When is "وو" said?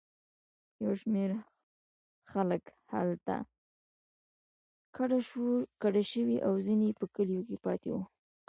7.93-8.03